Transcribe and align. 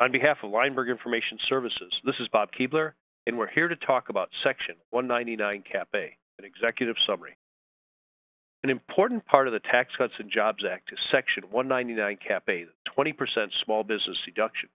On 0.00 0.10
behalf 0.10 0.38
of 0.42 0.50
Leimberg 0.50 0.90
Information 0.90 1.38
Services, 1.46 2.00
this 2.04 2.18
is 2.18 2.26
Bob 2.26 2.50
Keebler, 2.50 2.94
and 3.28 3.38
we're 3.38 3.46
here 3.46 3.68
to 3.68 3.76
talk 3.76 4.08
about 4.08 4.28
Section 4.42 4.74
199 4.90 5.62
Cap 5.62 5.88
A, 5.94 6.16
an 6.36 6.44
executive 6.44 6.96
summary. 7.06 7.36
An 8.64 8.70
important 8.70 9.24
part 9.24 9.46
of 9.46 9.52
the 9.52 9.60
Tax 9.60 9.94
Cuts 9.94 10.14
and 10.18 10.28
Jobs 10.28 10.64
Act 10.64 10.92
is 10.92 10.98
Section 11.12 11.44
199 11.48 12.16
Cap 12.16 12.42
A, 12.48 12.64
the 12.64 12.90
20% 12.98 13.52
small 13.64 13.84
business 13.84 14.20
deduction. 14.24 14.68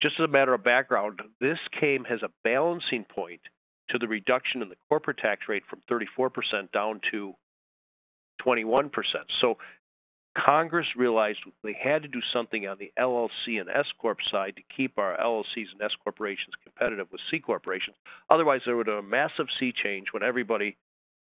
Just 0.00 0.20
as 0.20 0.26
a 0.26 0.28
matter 0.28 0.54
of 0.54 0.62
background, 0.62 1.20
this 1.40 1.58
came 1.72 2.06
as 2.06 2.22
a 2.22 2.30
balancing 2.44 3.02
point 3.02 3.40
to 3.88 3.98
the 3.98 4.06
reduction 4.06 4.62
in 4.62 4.68
the 4.68 4.76
corporate 4.88 5.18
tax 5.18 5.48
rate 5.48 5.64
from 5.68 5.80
34% 5.90 6.70
down 6.70 7.00
to 7.10 7.34
21%. 8.40 8.92
So 9.40 9.58
Congress 10.40 10.96
realized 10.96 11.40
they 11.62 11.74
had 11.74 12.02
to 12.02 12.08
do 12.08 12.22
something 12.22 12.66
on 12.66 12.78
the 12.78 12.90
LLC 12.98 13.60
and 13.60 13.68
S 13.68 13.92
Corp 13.98 14.22
side 14.22 14.56
to 14.56 14.62
keep 14.74 14.98
our 14.98 15.16
LLCs 15.18 15.72
and 15.72 15.82
S 15.82 15.94
corporations 16.02 16.54
competitive 16.62 17.08
with 17.12 17.20
C 17.30 17.40
corporations. 17.40 17.96
Otherwise, 18.30 18.62
there 18.64 18.76
would 18.76 18.86
have 18.86 18.98
a 18.98 19.02
massive 19.02 19.48
sea 19.58 19.70
change 19.70 20.12
when 20.12 20.22
everybody 20.22 20.78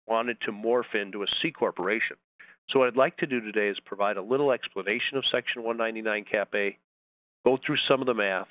wanted 0.07 0.41
to 0.41 0.51
morph 0.51 0.95
into 0.95 1.21
a 1.21 1.27
C 1.27 1.51
corporation. 1.51 2.17
So 2.69 2.79
what 2.79 2.87
I'd 2.87 2.97
like 2.97 3.17
to 3.17 3.27
do 3.27 3.41
today 3.41 3.67
is 3.67 3.79
provide 3.79 4.17
a 4.17 4.23
little 4.23 4.51
explanation 4.51 5.17
of 5.17 5.25
Section 5.25 5.61
199 5.61 6.23
Cap 6.23 6.49
A, 6.55 6.77
go 7.45 7.57
through 7.57 7.77
some 7.77 8.01
of 8.01 8.07
the 8.07 8.15
math, 8.15 8.47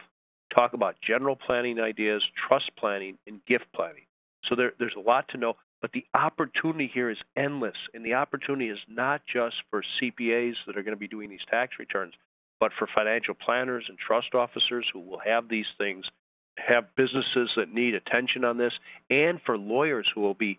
talk 0.50 0.72
about 0.72 1.00
general 1.00 1.34
planning 1.34 1.80
ideas, 1.80 2.24
trust 2.36 2.70
planning, 2.76 3.18
and 3.26 3.44
gift 3.46 3.66
planning. 3.74 4.04
So 4.44 4.54
there, 4.54 4.72
there's 4.78 4.94
a 4.94 5.00
lot 5.00 5.26
to 5.28 5.36
know. 5.36 5.56
But 5.84 5.92
the 5.92 6.06
opportunity 6.14 6.86
here 6.86 7.10
is 7.10 7.22
endless, 7.36 7.76
and 7.92 8.06
the 8.06 8.14
opportunity 8.14 8.70
is 8.70 8.82
not 8.88 9.26
just 9.26 9.64
for 9.68 9.82
CPAs 9.82 10.54
that 10.64 10.78
are 10.78 10.82
going 10.82 10.96
to 10.96 10.98
be 10.98 11.08
doing 11.08 11.28
these 11.28 11.44
tax 11.46 11.78
returns, 11.78 12.14
but 12.58 12.72
for 12.72 12.86
financial 12.86 13.34
planners 13.34 13.84
and 13.90 13.98
trust 13.98 14.34
officers 14.34 14.88
who 14.90 15.00
will 15.00 15.18
have 15.18 15.50
these 15.50 15.70
things, 15.76 16.10
have 16.56 16.96
businesses 16.96 17.52
that 17.56 17.70
need 17.70 17.94
attention 17.94 18.46
on 18.46 18.56
this, 18.56 18.80
and 19.10 19.42
for 19.42 19.58
lawyers 19.58 20.10
who 20.14 20.22
will 20.22 20.32
be 20.32 20.58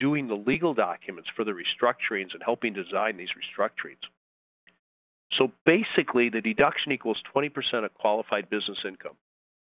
doing 0.00 0.26
the 0.26 0.36
legal 0.36 0.72
documents 0.72 1.28
for 1.28 1.44
the 1.44 1.52
restructurings 1.52 2.32
and 2.32 2.42
helping 2.42 2.72
design 2.72 3.18
these 3.18 3.34
restructurings. 3.34 4.08
So 5.32 5.52
basically, 5.66 6.30
the 6.30 6.40
deduction 6.40 6.92
equals 6.92 7.22
20% 7.36 7.84
of 7.84 7.92
qualified 7.92 8.48
business 8.48 8.86
income, 8.86 9.18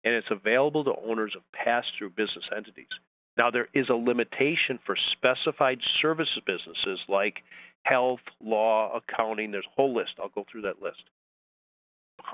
and 0.05 0.15
it's 0.15 0.31
available 0.31 0.85
to 0.85 0.95
owners 0.95 1.35
of 1.35 1.43
pass-through 1.51 2.11
business 2.11 2.49
entities. 2.57 3.01
Now, 3.37 3.51
there 3.51 3.69
is 3.75 3.89
a 3.89 3.95
limitation 3.95 4.79
for 4.85 4.97
specified 4.97 5.81
services 6.01 6.41
businesses 6.47 7.05
like 7.09 7.43
health, 7.83 8.21
law, 8.41 8.93
accounting. 8.95 9.51
There's 9.51 9.67
a 9.67 9.75
whole 9.75 9.95
list. 9.95 10.15
I'll 10.21 10.29
go 10.29 10.47
through 10.51 10.63
that 10.63 10.81
list. 10.81 11.05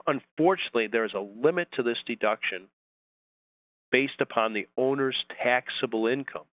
Unfortunately, 0.06 0.86
there 0.86 1.04
is 1.04 1.14
a 1.14 1.20
limit 1.20 1.72
to 1.72 1.82
this 1.82 2.02
deduction 2.04 2.68
based 3.90 4.20
upon 4.20 4.52
the 4.52 4.68
owner's 4.76 5.24
taxable 5.42 6.06
income. 6.06 6.44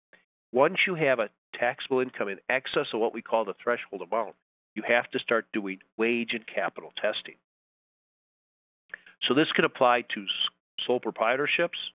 Once 0.52 0.80
you 0.88 0.96
have 0.96 1.20
a 1.20 1.30
taxable 1.54 2.00
income 2.00 2.30
in 2.30 2.40
excess 2.50 2.88
of 2.94 3.00
what 3.00 3.14
we 3.14 3.22
call 3.22 3.46
the 3.46 3.56
threshold 3.62 4.02
amount, 4.02 4.36
you 4.76 4.84
have 4.84 5.10
to 5.12 5.20
start 5.20 5.46
doing 5.52 5.80
wage 5.98 6.34
and 6.34 6.48
capital 6.48 6.92
testing. 6.96 7.36
So 9.22 9.34
this 9.34 9.52
could 9.52 9.66
apply 9.66 10.04
to 10.14 10.26
sole 10.80 11.02
proprietorships. 11.02 11.92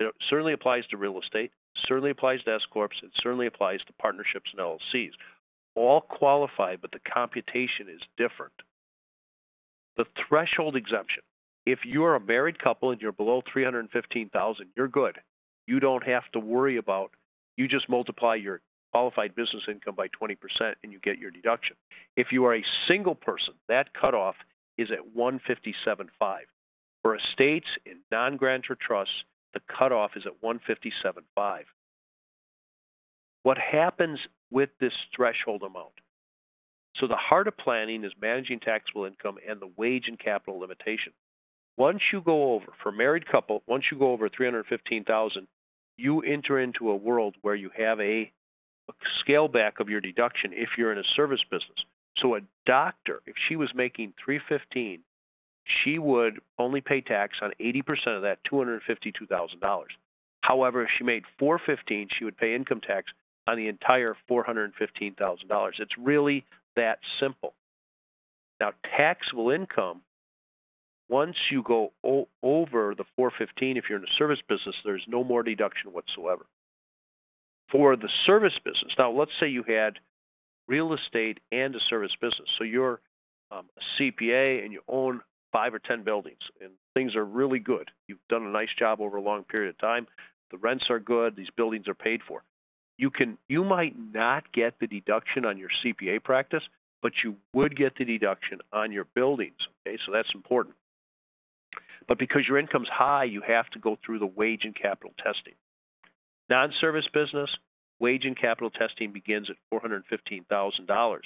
It 0.00 0.14
certainly 0.28 0.52
applies 0.52 0.86
to 0.88 0.96
real 0.96 1.20
estate 1.20 1.52
certainly 1.86 2.10
applies 2.10 2.42
to 2.44 2.54
S 2.54 2.66
corps. 2.66 2.90
It 3.02 3.10
certainly 3.14 3.46
applies 3.46 3.82
to 3.84 3.92
partnerships 3.94 4.50
and 4.52 4.60
LLCs. 4.60 5.12
All 5.74 6.00
qualify, 6.00 6.76
but 6.76 6.92
the 6.92 7.00
computation 7.00 7.88
is 7.88 8.02
different. 8.16 8.52
The 9.96 10.06
threshold 10.16 10.76
exemption. 10.76 11.22
If 11.66 11.84
you're 11.84 12.14
a 12.14 12.20
married 12.20 12.58
couple 12.58 12.90
and 12.90 13.00
you're 13.00 13.12
below 13.12 13.42
315,000, 13.50 14.68
you're 14.76 14.88
good. 14.88 15.18
You 15.66 15.80
don't 15.80 16.04
have 16.04 16.30
to 16.32 16.40
worry 16.40 16.76
about. 16.76 17.10
You 17.56 17.68
just 17.68 17.88
multiply 17.88 18.36
your 18.36 18.60
qualified 18.92 19.34
business 19.34 19.68
income 19.68 19.94
by 19.94 20.08
20% 20.08 20.36
and 20.82 20.92
you 20.92 20.98
get 21.00 21.18
your 21.18 21.30
deduction. 21.30 21.76
If 22.16 22.32
you 22.32 22.44
are 22.46 22.54
a 22.54 22.64
single 22.86 23.14
person, 23.14 23.54
that 23.68 23.92
cutoff 23.92 24.36
is 24.78 24.90
at 24.90 25.14
157.5. 25.16 26.08
For 27.02 27.14
estates 27.14 27.68
in 27.84 27.98
non-grantor 28.10 28.76
trusts, 28.76 29.24
the 29.58 29.72
cutoff 29.72 30.16
is 30.16 30.26
at 30.26 30.40
157.5. 30.40 31.62
What 33.42 33.58
happens 33.58 34.20
with 34.50 34.70
this 34.78 34.94
threshold 35.14 35.62
amount? 35.62 35.92
So 36.94 37.06
the 37.06 37.16
heart 37.16 37.48
of 37.48 37.56
planning 37.56 38.04
is 38.04 38.12
managing 38.20 38.60
taxable 38.60 39.04
income 39.04 39.38
and 39.48 39.60
the 39.60 39.70
wage 39.76 40.08
and 40.08 40.18
capital 40.18 40.60
limitation. 40.60 41.12
Once 41.76 42.02
you 42.12 42.20
go 42.20 42.54
over, 42.54 42.72
for 42.82 42.90
married 42.90 43.26
couple, 43.26 43.62
once 43.66 43.86
you 43.90 43.98
go 43.98 44.12
over 44.12 44.28
315,000, 44.28 45.46
you 45.96 46.20
enter 46.20 46.58
into 46.58 46.90
a 46.90 46.96
world 46.96 47.36
where 47.42 47.54
you 47.54 47.70
have 47.76 48.00
a, 48.00 48.30
a 48.88 48.92
scale 49.18 49.48
back 49.48 49.80
of 49.80 49.88
your 49.88 50.00
deduction 50.00 50.52
if 50.52 50.76
you're 50.76 50.92
in 50.92 50.98
a 50.98 51.04
service 51.04 51.44
business. 51.50 51.84
So 52.16 52.34
a 52.36 52.40
doctor, 52.66 53.22
if 53.26 53.36
she 53.36 53.56
was 53.56 53.74
making 53.74 54.14
315, 54.24 55.00
she 55.68 55.98
would 55.98 56.40
only 56.58 56.80
pay 56.80 57.00
tax 57.00 57.38
on 57.42 57.52
80% 57.60 58.06
of 58.08 58.22
that 58.22 58.42
$252,000. 58.44 59.84
However, 60.40 60.82
if 60.82 60.90
she 60.90 61.04
made 61.04 61.24
415, 61.38 62.08
she 62.10 62.24
would 62.24 62.36
pay 62.36 62.54
income 62.54 62.80
tax 62.80 63.12
on 63.46 63.56
the 63.56 63.68
entire 63.68 64.16
$415,000. 64.30 65.80
It's 65.80 65.98
really 65.98 66.44
that 66.76 67.00
simple. 67.20 67.54
Now, 68.60 68.72
taxable 68.82 69.50
income, 69.50 70.00
once 71.08 71.36
you 71.50 71.62
go 71.62 71.92
o- 72.02 72.28
over 72.42 72.94
the 72.94 73.04
415, 73.16 73.76
if 73.76 73.88
you're 73.88 73.98
in 73.98 74.04
a 74.04 74.14
service 74.16 74.42
business, 74.48 74.76
there's 74.84 75.04
no 75.06 75.22
more 75.22 75.42
deduction 75.42 75.92
whatsoever. 75.92 76.46
For 77.70 77.96
the 77.96 78.08
service 78.24 78.58
business, 78.64 78.94
now 78.98 79.10
let's 79.10 79.38
say 79.38 79.48
you 79.48 79.62
had 79.64 79.98
real 80.66 80.94
estate 80.94 81.40
and 81.52 81.74
a 81.74 81.80
service 81.80 82.16
business. 82.20 82.48
So 82.56 82.64
you're 82.64 83.00
um, 83.50 83.66
a 83.76 84.02
CPA 84.02 84.64
and 84.64 84.72
you 84.72 84.80
own 84.88 85.20
five 85.52 85.74
or 85.74 85.78
10 85.78 86.02
buildings 86.02 86.50
and 86.60 86.70
things 86.94 87.16
are 87.16 87.24
really 87.24 87.58
good. 87.58 87.90
You've 88.06 88.18
done 88.28 88.44
a 88.44 88.50
nice 88.50 88.74
job 88.74 89.00
over 89.00 89.16
a 89.16 89.22
long 89.22 89.44
period 89.44 89.70
of 89.70 89.78
time. 89.78 90.06
The 90.50 90.58
rents 90.58 90.90
are 90.90 91.00
good. 91.00 91.36
These 91.36 91.50
buildings 91.50 91.88
are 91.88 91.94
paid 91.94 92.22
for. 92.22 92.42
You 92.96 93.10
can, 93.10 93.38
you 93.48 93.64
might 93.64 93.94
not 94.12 94.50
get 94.52 94.78
the 94.80 94.86
deduction 94.86 95.44
on 95.44 95.56
your 95.56 95.68
CPA 95.68 96.22
practice, 96.22 96.68
but 97.00 97.22
you 97.22 97.36
would 97.54 97.76
get 97.76 97.96
the 97.96 98.04
deduction 98.04 98.60
on 98.72 98.90
your 98.90 99.04
buildings. 99.14 99.68
Okay, 99.86 99.98
so 100.04 100.12
that's 100.12 100.34
important. 100.34 100.74
But 102.06 102.18
because 102.18 102.48
your 102.48 102.58
income's 102.58 102.88
high, 102.88 103.24
you 103.24 103.40
have 103.42 103.70
to 103.70 103.78
go 103.78 103.98
through 104.04 104.18
the 104.18 104.26
wage 104.26 104.64
and 104.64 104.74
capital 104.74 105.12
testing. 105.18 105.54
Non-service 106.48 107.08
business, 107.12 107.58
wage 108.00 108.24
and 108.24 108.36
capital 108.36 108.70
testing 108.70 109.12
begins 109.12 109.50
at 109.50 109.56
$415,000. 109.72 111.20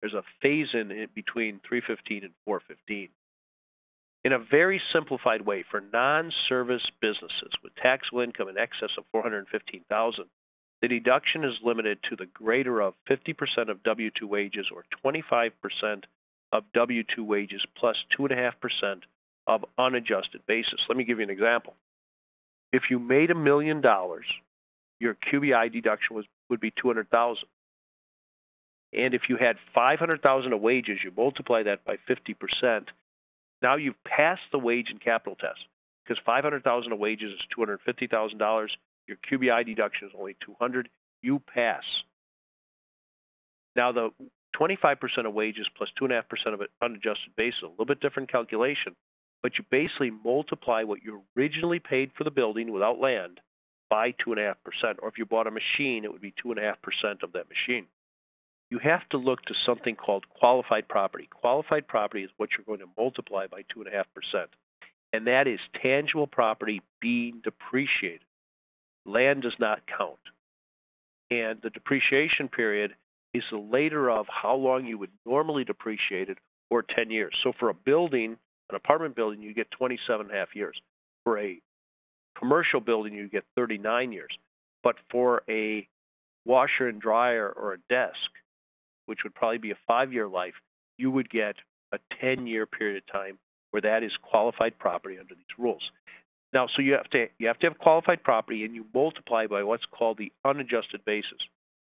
There's 0.00 0.14
a 0.14 0.24
phase 0.40 0.74
in 0.74 1.08
between 1.14 1.60
315 1.66 2.24
and 2.24 2.32
415. 2.44 3.10
In 4.24 4.32
a 4.32 4.38
very 4.38 4.80
simplified 4.90 5.42
way, 5.42 5.62
for 5.70 5.82
non-service 5.92 6.90
businesses 7.00 7.52
with 7.62 7.74
taxable 7.74 8.20
income 8.20 8.48
in 8.48 8.56
excess 8.56 8.96
of 8.96 9.04
415,000, 9.12 10.24
the 10.80 10.88
deduction 10.88 11.44
is 11.44 11.60
limited 11.62 12.02
to 12.04 12.16
the 12.16 12.26
greater 12.26 12.80
of 12.80 12.94
50% 13.06 13.68
of 13.68 13.82
W-2 13.82 14.22
wages 14.22 14.70
or 14.72 14.84
25% 15.04 16.04
of 16.52 16.64
W-2 16.72 17.18
wages 17.18 17.66
plus 17.74 18.04
2.5% 18.18 19.02
of 19.46 19.64
unadjusted 19.76 20.44
basis. 20.46 20.86
Let 20.88 20.96
me 20.96 21.04
give 21.04 21.18
you 21.18 21.24
an 21.24 21.30
example. 21.30 21.74
If 22.72 22.90
you 22.90 22.98
made 22.98 23.30
a 23.30 23.34
million 23.34 23.82
dollars, 23.82 24.26
your 25.00 25.14
QBI 25.14 25.70
deduction 25.70 26.16
was, 26.16 26.24
would 26.48 26.60
be 26.60 26.70
200,000. 26.70 27.46
And 28.94 29.12
if 29.12 29.28
you 29.28 29.36
had 29.36 29.58
500,000 29.74 30.52
of 30.52 30.60
wages, 30.60 31.04
you 31.04 31.12
multiply 31.14 31.62
that 31.64 31.84
by 31.84 31.98
50%, 32.08 32.88
now 33.64 33.76
you've 33.76 34.04
passed 34.04 34.42
the 34.52 34.58
wage 34.58 34.90
and 34.90 35.00
capital 35.00 35.34
test 35.34 35.66
because 36.04 36.22
500,000 36.22 36.92
of 36.92 36.98
wages 36.98 37.32
is 37.32 37.46
$250,000. 37.56 38.68
Your 39.08 39.16
QBI 39.16 39.64
deduction 39.64 40.08
is 40.08 40.14
only 40.16 40.36
200. 40.40 40.90
You 41.22 41.38
pass. 41.38 41.82
Now 43.74 43.90
the 43.90 44.10
25% 44.54 45.26
of 45.26 45.32
wages 45.32 45.70
plus 45.74 45.90
2.5% 45.98 46.52
of 46.52 46.60
it 46.60 46.70
unadjusted 46.82 47.34
basis, 47.36 47.62
a 47.62 47.68
little 47.68 47.86
bit 47.86 48.00
different 48.00 48.30
calculation, 48.30 48.94
but 49.42 49.56
you 49.56 49.64
basically 49.70 50.10
multiply 50.10 50.82
what 50.82 51.02
you 51.02 51.22
originally 51.34 51.80
paid 51.80 52.12
for 52.12 52.24
the 52.24 52.30
building 52.30 52.70
without 52.70 53.00
land 53.00 53.40
by 53.88 54.12
2.5%. 54.12 54.96
Or 55.00 55.08
if 55.08 55.16
you 55.16 55.24
bought 55.24 55.46
a 55.46 55.50
machine, 55.50 56.04
it 56.04 56.12
would 56.12 56.20
be 56.20 56.32
2.5% 56.32 57.22
of 57.22 57.32
that 57.32 57.48
machine 57.48 57.86
you 58.70 58.78
have 58.78 59.08
to 59.10 59.18
look 59.18 59.42
to 59.42 59.54
something 59.54 59.94
called 59.94 60.28
qualified 60.28 60.88
property. 60.88 61.28
Qualified 61.32 61.86
property 61.86 62.24
is 62.24 62.30
what 62.36 62.50
you're 62.56 62.64
going 62.64 62.80
to 62.80 62.88
multiply 62.98 63.46
by 63.46 63.62
2.5%. 63.62 64.46
And 65.12 65.26
that 65.26 65.46
is 65.46 65.60
tangible 65.74 66.26
property 66.26 66.82
being 67.00 67.40
depreciated. 67.44 68.24
Land 69.06 69.42
does 69.42 69.56
not 69.58 69.86
count. 69.86 70.18
And 71.30 71.60
the 71.62 71.70
depreciation 71.70 72.48
period 72.48 72.96
is 73.32 73.44
the 73.50 73.58
later 73.58 74.10
of 74.10 74.26
how 74.28 74.54
long 74.54 74.86
you 74.86 74.98
would 74.98 75.12
normally 75.26 75.64
depreciate 75.64 76.28
it 76.28 76.38
or 76.70 76.82
10 76.82 77.10
years. 77.10 77.38
So 77.42 77.52
for 77.52 77.68
a 77.68 77.74
building, 77.74 78.36
an 78.70 78.76
apartment 78.76 79.14
building, 79.14 79.42
you 79.42 79.52
get 79.52 79.70
27 79.70 80.26
and 80.26 80.34
a 80.34 80.38
half 80.38 80.56
years. 80.56 80.80
For 81.24 81.38
a 81.38 81.60
commercial 82.36 82.80
building, 82.80 83.14
you 83.14 83.28
get 83.28 83.44
39 83.56 84.12
years. 84.12 84.38
But 84.82 84.96
for 85.10 85.42
a 85.48 85.86
washer 86.44 86.88
and 86.88 87.00
dryer 87.00 87.48
or 87.48 87.74
a 87.74 87.78
desk, 87.88 88.30
which 89.06 89.24
would 89.24 89.34
probably 89.34 89.58
be 89.58 89.70
a 89.70 89.78
five-year 89.86 90.28
life, 90.28 90.54
you 90.98 91.10
would 91.10 91.28
get 91.30 91.56
a 91.92 91.98
10-year 92.22 92.66
period 92.66 92.96
of 92.96 93.06
time 93.06 93.38
where 93.70 93.80
that 93.80 94.02
is 94.02 94.16
qualified 94.22 94.78
property 94.78 95.18
under 95.18 95.34
these 95.34 95.58
rules. 95.58 95.90
Now, 96.52 96.68
so 96.68 96.82
you 96.82 96.92
have 96.92 97.10
to 97.10 97.28
you 97.38 97.48
have 97.48 97.58
to 97.58 97.66
have 97.66 97.78
qualified 97.78 98.22
property, 98.22 98.64
and 98.64 98.74
you 98.74 98.86
multiply 98.94 99.48
by 99.48 99.64
what's 99.64 99.86
called 99.86 100.18
the 100.18 100.32
unadjusted 100.44 101.04
basis, 101.04 101.48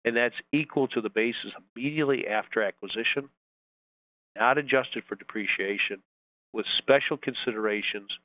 and 0.04 0.16
that's 0.16 0.40
equal 0.52 0.88
to 0.88 1.02
the 1.02 1.10
basis 1.10 1.52
immediately 1.76 2.26
after 2.26 2.62
acquisition, 2.62 3.28
not 4.34 4.56
adjusted 4.56 5.04
for 5.06 5.14
depreciation, 5.14 6.02
with 6.54 6.64
special 6.78 7.18
considerations 7.18 8.18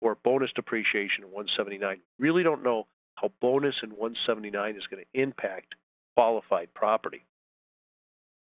or 0.00 0.14
bonus 0.14 0.52
depreciation 0.52 1.24
in 1.24 1.30
179. 1.30 2.00
Really 2.18 2.42
don't 2.42 2.64
know 2.64 2.86
how 3.16 3.30
bonus 3.40 3.82
in 3.82 3.90
179 3.90 4.76
is 4.76 4.86
going 4.86 5.04
to 5.04 5.20
impact 5.20 5.74
qualified 6.16 6.72
property. 6.74 7.24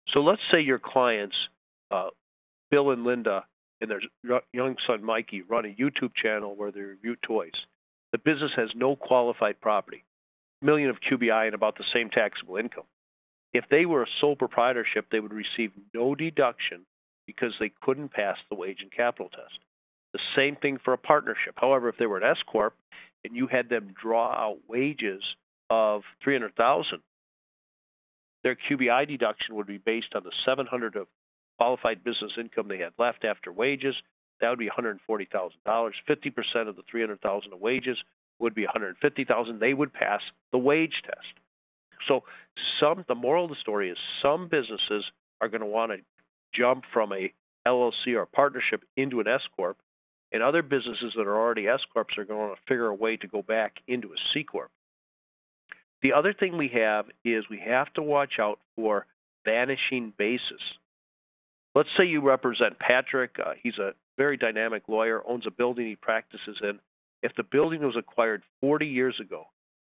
So 0.09 0.21
let's 0.21 0.43
say 0.51 0.61
your 0.61 0.79
clients, 0.79 1.37
uh, 1.91 2.11
Bill 2.71 2.91
and 2.91 3.05
Linda, 3.05 3.45
and 3.81 3.91
their 3.91 4.01
young 4.53 4.77
son 4.87 5.05
Mikey 5.05 5.43
run 5.43 5.67
a 5.67 5.75
YouTube 5.75 6.15
channel 6.15 6.57
where 6.57 6.73
they 6.73 6.81
review 6.81 7.17
toys. 7.17 7.67
The 8.13 8.19
business 8.19 8.53
has 8.57 8.75
no 8.75 8.97
qualified 8.97 9.61
property, 9.61 10.05
million 10.63 10.91
of 10.91 11.01
QBI 11.01 11.47
and 11.47 11.55
about 11.55 11.77
the 11.77 11.85
same 11.85 12.11
taxable 12.11 12.57
income. 12.57 12.87
If 13.53 13.69
they 13.71 13.87
were 13.87 14.03
a 14.03 14.09
sole 14.21 14.37
proprietorship, 14.37 15.07
they 15.11 15.21
would 15.21 15.33
receive 15.33 15.73
no 15.95 16.15
deduction 16.15 16.85
because 17.27 17.55
they 17.59 17.71
couldn't 17.83 18.13
pass 18.13 18.39
the 18.49 18.57
wage 18.57 18.83
and 18.83 18.91
capital 18.91 19.29
test. 19.29 19.61
The 20.13 20.21
same 20.35 20.57
thing 20.57 20.79
for 20.79 20.95
a 20.95 20.99
partnership. 20.99 21.55
However, 21.57 21.89
if 21.89 21.99
they 21.99 22.07
were 22.07 22.17
an 22.17 22.25
S 22.25 22.43
corp 22.47 22.75
and 23.25 23.37
you 23.37 23.47
had 23.47 23.69
them 23.69 23.95
draw 24.01 24.33
out 24.33 24.59
wages 24.67 25.37
of 25.71 26.03
300,000, 26.23 27.01
their 28.43 28.57
QBI 28.57 29.07
deduction 29.09 29.55
would 29.57 29.67
be 29.67 29.79
based 29.79 30.15
on 30.15 30.25
the 30.25 30.33
700 30.45 30.97
of 30.97 31.07
qualified 31.59 32.05
business 32.05 32.39
income 32.39 32.69
they 32.69 32.79
had 32.79 32.93
left 32.99 33.25
after 33.25 33.53
wages. 33.53 34.01
That 34.41 34.51
would 34.51 34.59
be 34.59 34.71
$140,000. 34.71 35.01
50% 35.67 36.69
of 36.69 36.77
the 36.77 36.83
300,000 36.89 37.53
of 37.53 37.61
wages 37.61 38.03
would 38.39 38.55
be 38.55 38.65
150,000. 38.65 39.59
They 39.59 39.75
would 39.75 39.93
pass 39.93 40.23
the 40.53 40.59
wage 40.59 41.03
test. 41.05 41.35
So 42.07 42.23
some 42.79 43.05
the 43.09 43.17
moral 43.17 43.45
of 43.45 43.51
the 43.51 43.57
story 43.57 43.91
is 43.91 43.99
some 44.23 44.47
businesses 44.47 45.11
are 45.41 45.49
going 45.49 45.61
to 45.61 45.67
want 45.67 45.93
to 45.93 45.99
jump 46.53 46.85
from 46.93 47.13
a 47.13 47.33
LLC 47.67 48.15
or 48.15 48.23
a 48.23 48.27
partnership 48.27 48.85
into 48.97 49.21
an 49.21 49.29
S 49.29 49.47
corp, 49.57 49.79
and 50.33 50.43
other 50.43 50.63
businesses 50.63 51.15
that 51.15 51.27
are 51.27 51.37
already 51.37 51.69
S 51.69 51.85
corps 51.93 52.07
are 52.17 52.25
going 52.25 52.51
to 52.51 52.55
to 52.55 52.63
figure 52.67 52.87
a 52.87 52.95
way 52.95 53.17
to 53.17 53.27
go 53.27 53.43
back 53.43 53.83
into 53.87 54.13
a 54.13 54.17
C 54.33 54.45
corp. 54.45 54.71
The 56.03 56.13
other 56.13 56.33
thing 56.33 56.57
we 56.57 56.69
have 56.69 57.07
is 57.25 57.49
we 57.49 57.59
have 57.61 57.93
to 57.95 58.03
watch 58.03 58.39
out 58.39 58.61
for 58.77 59.07
vanishing 59.45 60.13
basis. 60.17 60.63
Let's 61.75 61.95
say 61.97 62.05
you 62.05 62.21
represent 62.21 62.79
Patrick. 62.79 63.39
Uh, 63.39 63.55
he's 63.63 63.79
a 63.79 63.95
very 64.17 64.37
dynamic 64.37 64.85
lawyer, 64.89 65.23
owns 65.27 65.47
a 65.47 65.51
building 65.51 65.87
he 65.87 65.97
practices 65.97 66.61
in. 66.63 66.79
If 67.23 67.35
the 67.35 67.43
building 67.43 67.83
was 67.83 67.97
acquired 67.97 68.43
40 68.61 68.87
years 68.87 69.21
ago, 69.21 69.47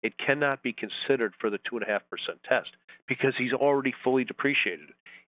it 0.02 0.18
cannot 0.18 0.62
be 0.62 0.74
considered 0.74 1.34
for 1.40 1.50
the 1.50 1.60
2.5% 1.60 2.02
test 2.44 2.72
because 3.08 3.36
he's 3.38 3.54
already 3.54 3.94
fully 4.04 4.26
depreciated. 4.26 4.90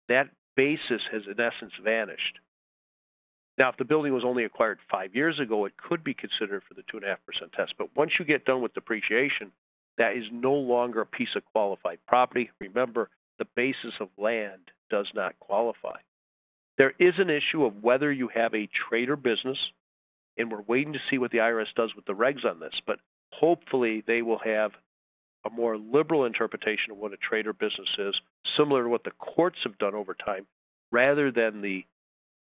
That 0.07 0.29
basis 0.55 1.03
has 1.11 1.27
in 1.27 1.39
essence 1.39 1.73
vanished. 1.83 2.39
Now, 3.57 3.69
if 3.69 3.77
the 3.77 3.85
building 3.85 4.13
was 4.13 4.23
only 4.23 4.45
acquired 4.45 4.79
five 4.89 5.13
years 5.15 5.39
ago, 5.39 5.65
it 5.65 5.75
could 5.75 6.03
be 6.03 6.13
considered 6.13 6.63
for 6.63 6.73
the 6.73 6.83
2.5% 6.83 7.17
test. 7.51 7.75
But 7.77 7.95
once 7.95 8.17
you 8.17 8.25
get 8.25 8.45
done 8.45 8.61
with 8.61 8.73
depreciation, 8.73 9.51
that 9.97 10.15
is 10.15 10.27
no 10.31 10.53
longer 10.53 11.01
a 11.01 11.05
piece 11.05 11.35
of 11.35 11.45
qualified 11.45 11.99
property. 12.07 12.49
Remember, 12.59 13.09
the 13.39 13.47
basis 13.55 13.93
of 13.99 14.09
land 14.17 14.71
does 14.89 15.11
not 15.13 15.39
qualify. 15.39 15.97
There 16.77 16.93
is 16.99 17.19
an 17.19 17.29
issue 17.29 17.65
of 17.65 17.83
whether 17.83 18.11
you 18.11 18.27
have 18.29 18.53
a 18.53 18.67
trade 18.67 19.09
or 19.09 19.15
business, 19.15 19.71
and 20.37 20.51
we're 20.51 20.61
waiting 20.61 20.93
to 20.93 21.01
see 21.09 21.17
what 21.17 21.31
the 21.31 21.39
IRS 21.39 21.73
does 21.75 21.95
with 21.95 22.05
the 22.05 22.15
regs 22.15 22.45
on 22.45 22.59
this, 22.59 22.81
but 22.85 22.99
hopefully 23.31 24.03
they 24.05 24.21
will 24.21 24.39
have 24.39 24.71
a 25.45 25.49
more 25.49 25.77
liberal 25.77 26.25
interpretation 26.25 26.91
of 26.91 26.97
what 26.97 27.13
a 27.13 27.17
trade 27.17 27.47
or 27.47 27.53
business 27.53 27.95
is, 27.97 28.21
similar 28.55 28.83
to 28.83 28.89
what 28.89 29.03
the 29.03 29.11
courts 29.11 29.59
have 29.63 29.77
done 29.77 29.95
over 29.95 30.13
time, 30.13 30.45
rather 30.91 31.31
than 31.31 31.61
the 31.61 31.85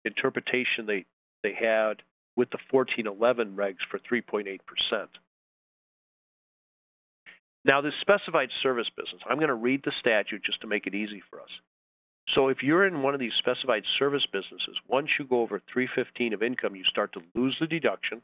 interpretation 0.05 0.87
they, 0.87 1.05
they 1.43 1.53
had 1.53 2.03
with 2.37 2.51
the 2.51 2.59
1411 2.71 3.55
regs 3.57 3.87
for 3.89 3.99
3.8%. 3.99 5.09
Now, 7.65 7.81
this 7.81 7.95
specified 8.01 8.51
service 8.63 8.91
business, 8.97 9.23
I'm 9.27 9.37
going 9.37 9.49
to 9.49 9.55
read 9.55 9.83
the 9.85 9.93
statute 9.93 10.43
just 10.43 10.63
to 10.63 10.67
make 10.67 10.87
it 10.87 10.95
easy 10.95 11.23
for 11.29 11.41
us. 11.41 11.51
So 12.29 12.49
if 12.49 12.63
you're 12.63 12.87
in 12.87 13.03
one 13.03 13.15
of 13.15 13.21
these 13.21 13.35
specified 13.35 13.85
service 13.99 14.27
businesses, 14.27 14.81
once 14.89 15.11
you 15.19 15.25
go 15.25 15.41
over 15.41 15.61
315 15.73 16.33
of 16.33 16.43
income, 16.43 16.77
you 16.77 16.85
start 16.85 17.13
to 17.15 17.23
lose 17.35 17.57
the 17.59 17.67
deduction, 17.67 18.23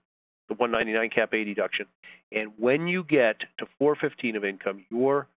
the 0.48 0.54
199 0.54 1.10
cap 1.10 1.34
A 1.34 1.44
deduction. 1.44 1.86
And 2.32 2.52
when 2.56 2.86
you 2.86 3.04
get 3.04 3.40
to 3.58 3.66
415 3.78 4.36
of 4.36 4.44
income, 4.44 4.84
your 4.90 5.28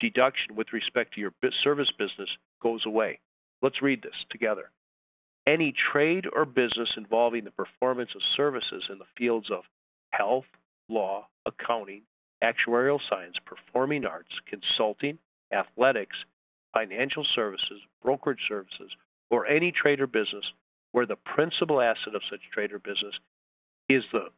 deduction 0.00 0.56
with 0.56 0.72
respect 0.72 1.14
to 1.14 1.20
your 1.20 1.32
service 1.62 1.92
business 1.96 2.36
goes 2.60 2.84
away. 2.86 3.20
Let's 3.62 3.82
read 3.82 4.02
this 4.02 4.26
together. 4.28 4.70
Any 5.46 5.72
trade 5.72 6.28
or 6.32 6.44
business 6.44 6.94
involving 6.96 7.44
the 7.44 7.50
performance 7.52 8.14
of 8.14 8.22
services 8.36 8.88
in 8.90 8.98
the 8.98 9.04
fields 9.16 9.50
of 9.50 9.64
health, 10.10 10.46
law, 10.88 11.28
accounting, 11.46 12.02
actuarial 12.42 13.00
science, 13.08 13.36
performing 13.44 14.04
arts, 14.04 14.40
consulting, 14.46 15.18
athletics, 15.52 16.24
financial 16.74 17.24
services, 17.24 17.80
brokerage 18.02 18.44
services, 18.48 18.96
or 19.30 19.46
any 19.46 19.72
trade 19.72 20.00
or 20.00 20.06
business 20.06 20.52
where 20.92 21.06
the 21.06 21.16
principal 21.16 21.80
asset 21.80 22.14
of 22.14 22.22
such 22.28 22.40
trade 22.50 22.72
or 22.72 22.78
business 22.78 23.18
is 23.88 24.04
the 24.12 24.28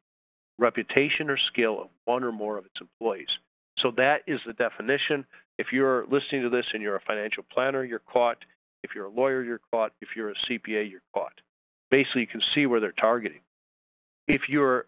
reputation 0.59 1.31
or 1.31 1.37
skill 1.37 1.81
of 1.81 1.89
one 2.05 2.23
or 2.23 2.33
more 2.33 2.59
of 2.59 2.65
its 2.65 2.81
employees. 2.81 3.39
So 3.79 3.91
that 3.93 4.23
is 4.27 4.41
the 4.47 4.53
definition. 4.53 5.27
If 5.59 5.73
you're 5.73 6.07
listening 6.07 6.43
to 6.43 6.49
this 6.49 6.67
and 6.73 6.83
you're 6.83 6.97
a 6.97 7.01
financial 7.01 7.45
planner, 7.51 7.85
you're 7.85 7.99
caught. 7.99 8.45
If 8.83 8.95
you're 8.95 9.07
a 9.07 9.11
lawyer, 9.11 9.43
you're 9.43 9.61
caught. 9.73 9.93
If 10.01 10.15
you're 10.15 10.31
a 10.31 10.35
CPA, 10.35 10.91
you're 10.91 11.01
caught. 11.13 11.41
Basically, 11.91 12.23
you 12.23 12.27
can 12.27 12.41
see 12.41 12.67
where 12.67 12.81
they're 12.81 12.93
targeting. 12.93 13.41
If 14.29 14.49
you're 14.49 14.87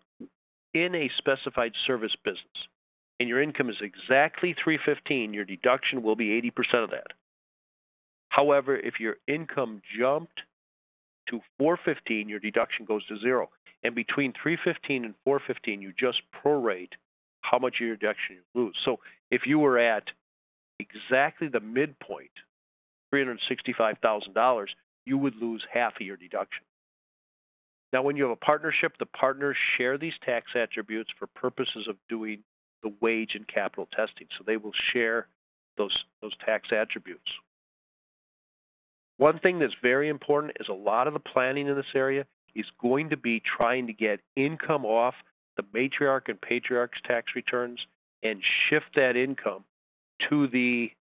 in 0.72 0.94
a 0.94 1.08
specified 1.16 1.72
service 1.86 2.16
business 2.22 2.68
and 3.18 3.28
your 3.28 3.40
income 3.40 3.70
is 3.70 3.80
exactly 3.80 4.52
315, 4.52 5.32
your 5.32 5.44
deduction 5.44 6.02
will 6.02 6.16
be 6.16 6.40
80% 6.42 6.84
of 6.84 6.90
that. 6.90 7.12
However, 8.28 8.76
if 8.76 9.00
your 9.00 9.16
income 9.26 9.80
jumped 9.96 10.42
to 11.28 11.40
415, 11.58 12.28
your 12.28 12.40
deduction 12.40 12.84
goes 12.84 13.04
to 13.06 13.16
zero. 13.16 13.50
And 13.82 13.94
between 13.94 14.32
315 14.32 15.04
and 15.04 15.14
415, 15.24 15.80
you 15.80 15.92
just 15.96 16.22
prorate 16.44 16.92
how 17.40 17.58
much 17.58 17.80
of 17.80 17.86
your 17.86 17.96
deduction 17.96 18.36
you 18.36 18.62
lose. 18.62 18.76
So 18.84 19.00
if 19.30 19.46
you 19.46 19.58
were 19.58 19.78
at 19.78 20.10
exactly 20.78 21.48
the 21.48 21.60
midpoint, 21.60 22.30
$365,000, 23.14 24.66
you 25.04 25.16
would 25.16 25.36
lose 25.36 25.66
half 25.70 25.96
of 25.96 26.06
your 26.06 26.16
deduction. 26.16 26.64
Now, 27.92 28.02
when 28.02 28.16
you 28.16 28.24
have 28.24 28.32
a 28.32 28.36
partnership, 28.36 28.98
the 28.98 29.06
partners 29.06 29.56
share 29.56 29.96
these 29.96 30.18
tax 30.20 30.54
attributes 30.54 31.12
for 31.18 31.28
purposes 31.28 31.86
of 31.88 31.96
doing 32.08 32.42
the 32.86 32.94
wage 33.00 33.34
and 33.34 33.48
capital 33.48 33.88
testing. 33.90 34.28
So 34.38 34.44
they 34.46 34.56
will 34.56 34.72
share 34.72 35.26
those, 35.76 36.04
those 36.22 36.36
tax 36.36 36.70
attributes. 36.70 37.32
One 39.16 39.40
thing 39.40 39.58
that's 39.58 39.74
very 39.82 40.08
important 40.08 40.56
is 40.60 40.68
a 40.68 40.74
lot 40.74 41.08
of 41.08 41.14
the 41.14 41.20
planning 41.20 41.66
in 41.66 41.74
this 41.74 41.94
area 41.94 42.26
is 42.54 42.70
going 42.80 43.10
to 43.10 43.16
be 43.16 43.40
trying 43.40 43.88
to 43.88 43.92
get 43.92 44.20
income 44.36 44.84
off 44.84 45.14
the 45.56 45.64
matriarch 45.64 46.28
and 46.28 46.40
patriarch's 46.40 47.00
tax 47.02 47.34
returns 47.34 47.86
and 48.22 48.40
shift 48.42 48.94
that 48.94 49.16
income 49.16 49.64
to 50.30 50.46
the 50.46 50.92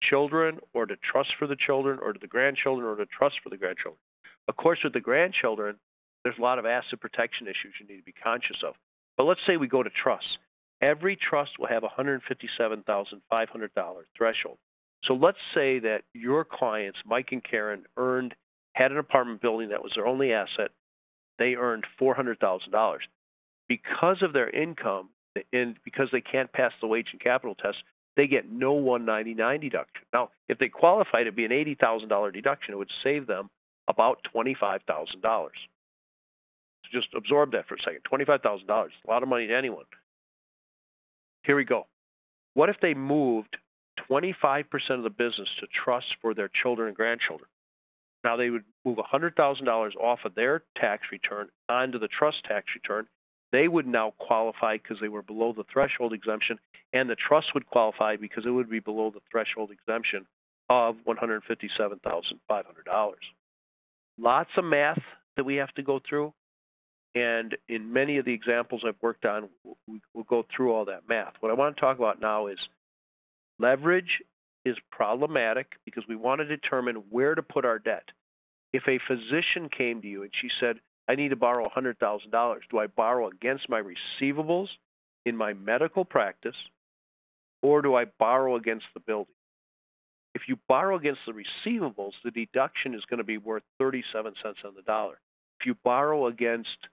children 0.00 0.60
or 0.72 0.86
to 0.86 0.96
trust 0.96 1.34
for 1.38 1.46
the 1.46 1.56
children 1.56 1.98
or 2.00 2.12
to 2.12 2.18
the 2.18 2.26
grandchildren 2.26 2.88
or 2.88 2.96
to 2.96 3.06
trust 3.06 3.40
for 3.42 3.50
the 3.50 3.56
grandchildren. 3.56 3.98
Of 4.48 4.56
course, 4.56 4.80
with 4.82 4.92
the 4.94 5.00
grandchildren, 5.00 5.76
there's 6.24 6.38
a 6.38 6.42
lot 6.42 6.58
of 6.58 6.66
asset 6.66 7.00
protection 7.00 7.48
issues 7.48 7.74
you 7.78 7.86
need 7.86 7.98
to 7.98 8.02
be 8.02 8.12
conscious 8.12 8.62
of. 8.62 8.74
But 9.16 9.24
let's 9.24 9.44
say 9.46 9.56
we 9.56 9.68
go 9.68 9.82
to 9.82 9.90
trusts. 9.90 10.38
Every 10.80 11.16
trust 11.16 11.58
will 11.58 11.68
have 11.68 11.84
a 11.84 11.88
$157,500 11.88 14.02
threshold. 14.16 14.58
So 15.04 15.14
let's 15.14 15.38
say 15.54 15.78
that 15.80 16.04
your 16.12 16.44
clients, 16.44 17.00
Mike 17.04 17.32
and 17.32 17.42
Karen, 17.42 17.86
earned 17.96 18.34
had 18.74 18.92
an 18.92 18.98
apartment 18.98 19.40
building 19.40 19.70
that 19.70 19.82
was 19.82 19.92
their 19.94 20.06
only 20.06 20.32
asset. 20.32 20.70
They 21.38 21.56
earned 21.56 21.86
$400,000. 22.00 22.98
Because 23.68 24.22
of 24.22 24.32
their 24.32 24.50
income 24.50 25.10
and 25.52 25.76
because 25.84 26.10
they 26.10 26.20
can't 26.20 26.52
pass 26.52 26.72
the 26.80 26.86
wage 26.86 27.08
and 27.12 27.20
capital 27.20 27.54
test, 27.54 27.82
they 28.16 28.26
get 28.26 28.50
no 28.50 28.72
199 28.72 29.60
deduction. 29.60 30.04
Now, 30.12 30.30
if 30.48 30.58
they 30.58 30.68
qualified, 30.68 31.22
it'd 31.22 31.36
be 31.36 31.44
an 31.44 31.50
$80,000 31.50 32.32
deduction. 32.32 32.74
It 32.74 32.78
would 32.78 32.92
save 33.02 33.26
them 33.26 33.50
about 33.88 34.26
$25,000. 34.34 35.48
Just 36.92 37.08
absorb 37.14 37.52
that 37.52 37.66
for 37.66 37.74
a 37.74 37.80
second. 37.80 38.02
$25,000, 38.04 38.68
a 38.68 39.10
lot 39.10 39.22
of 39.22 39.28
money 39.28 39.46
to 39.46 39.56
anyone. 39.56 39.84
Here 41.44 41.56
we 41.56 41.64
go. 41.64 41.86
What 42.54 42.68
if 42.68 42.80
they 42.80 42.94
moved 42.94 43.56
25% 44.10 44.90
of 44.90 45.02
the 45.02 45.10
business 45.10 45.48
to 45.60 45.66
trust 45.68 46.16
for 46.20 46.34
their 46.34 46.48
children 46.48 46.88
and 46.88 46.96
grandchildren? 46.96 47.48
Now 48.24 48.36
they 48.36 48.50
would 48.50 48.64
move 48.84 48.98
$100,000 48.98 49.96
off 49.96 50.20
of 50.24 50.34
their 50.34 50.62
tax 50.76 51.08
return 51.10 51.48
onto 51.68 51.98
the 51.98 52.08
trust 52.08 52.44
tax 52.44 52.74
return. 52.74 53.06
They 53.50 53.68
would 53.68 53.86
now 53.86 54.12
qualify 54.18 54.76
because 54.76 55.00
they 55.00 55.08
were 55.08 55.22
below 55.22 55.52
the 55.52 55.64
threshold 55.64 56.12
exemption, 56.12 56.58
and 56.92 57.08
the 57.08 57.16
trust 57.16 57.54
would 57.54 57.66
qualify 57.66 58.16
because 58.16 58.46
it 58.46 58.50
would 58.50 58.70
be 58.70 58.80
below 58.80 59.10
the 59.10 59.20
threshold 59.30 59.70
exemption 59.70 60.26
of 60.68 60.96
$157,500. 61.06 63.12
Lots 64.18 64.50
of 64.56 64.64
math 64.64 65.02
that 65.36 65.44
we 65.44 65.56
have 65.56 65.72
to 65.74 65.82
go 65.82 66.00
through, 66.06 66.32
and 67.14 67.56
in 67.68 67.92
many 67.92 68.16
of 68.16 68.24
the 68.24 68.32
examples 68.32 68.82
I've 68.84 68.96
worked 69.02 69.26
on, 69.26 69.48
we'll 70.14 70.24
go 70.24 70.44
through 70.54 70.72
all 70.72 70.86
that 70.86 71.08
math. 71.08 71.34
What 71.40 71.50
I 71.50 71.54
want 71.54 71.76
to 71.76 71.80
talk 71.80 71.98
about 71.98 72.20
now 72.20 72.46
is 72.46 72.68
leverage 73.58 74.22
is 74.64 74.78
problematic 74.90 75.74
because 75.84 76.06
we 76.08 76.16
want 76.16 76.40
to 76.40 76.46
determine 76.46 76.96
where 77.10 77.34
to 77.34 77.42
put 77.42 77.64
our 77.64 77.78
debt. 77.78 78.12
If 78.72 78.88
a 78.88 78.98
physician 78.98 79.68
came 79.68 80.00
to 80.00 80.08
you 80.08 80.22
and 80.22 80.30
she 80.32 80.48
said, 80.48 80.80
I 81.08 81.16
need 81.16 81.30
to 81.30 81.36
borrow 81.36 81.68
$100,000, 81.68 82.58
do 82.70 82.78
I 82.78 82.86
borrow 82.86 83.28
against 83.28 83.68
my 83.68 83.82
receivables 83.82 84.68
in 85.26 85.36
my 85.36 85.52
medical 85.52 86.04
practice 86.04 86.56
or 87.60 87.82
do 87.82 87.94
I 87.94 88.06
borrow 88.06 88.56
against 88.56 88.86
the 88.94 89.00
building? 89.00 89.34
If 90.34 90.48
you 90.48 90.58
borrow 90.66 90.96
against 90.96 91.20
the 91.26 91.32
receivables, 91.32 92.14
the 92.24 92.30
deduction 92.30 92.94
is 92.94 93.04
going 93.04 93.18
to 93.18 93.24
be 93.24 93.36
worth 93.36 93.64
37 93.78 94.34
cents 94.42 94.60
on 94.64 94.74
the 94.74 94.82
dollar. 94.82 95.20
If 95.60 95.66
you 95.66 95.76
borrow 95.84 96.26
against 96.26 96.88